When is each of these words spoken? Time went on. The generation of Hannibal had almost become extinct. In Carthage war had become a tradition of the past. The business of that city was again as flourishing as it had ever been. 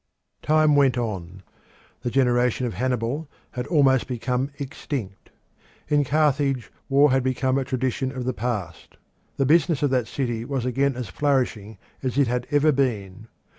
Time 0.41 0.75
went 0.75 0.97
on. 0.97 1.43
The 2.01 2.09
generation 2.09 2.65
of 2.65 2.73
Hannibal 2.73 3.29
had 3.51 3.67
almost 3.67 4.07
become 4.07 4.49
extinct. 4.57 5.29
In 5.89 6.03
Carthage 6.03 6.71
war 6.89 7.11
had 7.11 7.21
become 7.21 7.59
a 7.59 7.63
tradition 7.63 8.11
of 8.11 8.23
the 8.23 8.33
past. 8.33 8.97
The 9.37 9.45
business 9.45 9.83
of 9.83 9.91
that 9.91 10.07
city 10.07 10.43
was 10.43 10.65
again 10.65 10.95
as 10.95 11.09
flourishing 11.09 11.77
as 12.01 12.17
it 12.17 12.25
had 12.25 12.47
ever 12.49 12.71
been. 12.71 13.27